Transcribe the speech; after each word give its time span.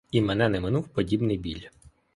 І 0.11 0.21
мене 0.21 0.49
не 0.49 0.59
минув 0.59 0.87
подібний 0.87 1.37
біль. 1.37 1.67